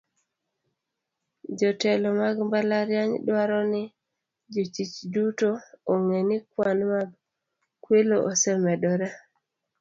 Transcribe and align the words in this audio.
Jotelo 1.57 2.07
mag 2.21 2.35
mbalariany 2.45 3.13
dwaro 3.27 3.59
ni 3.71 3.83
jotich 4.53 4.95
duto 5.13 5.49
ong'e 5.93 6.19
ni 6.27 6.37
kwan 6.51 6.79
mag 6.91 7.09
kwelo 7.83 8.15
osemedore. 8.31 9.07